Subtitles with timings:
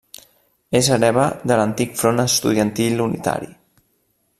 [0.79, 3.57] És hereva de l'antic Front Estudiantil Unitari.